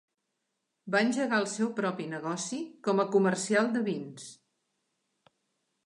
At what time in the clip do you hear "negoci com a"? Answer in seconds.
2.15-3.09